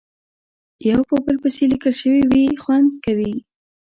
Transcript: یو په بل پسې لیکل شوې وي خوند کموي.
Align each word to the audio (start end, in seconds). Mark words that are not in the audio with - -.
یو 0.89 0.99
په 1.09 1.15
بل 1.25 1.35
پسې 1.43 1.63
لیکل 1.73 1.93
شوې 2.01 2.21
وي 2.31 2.45
خوند 2.63 2.91
کموي. 3.03 3.35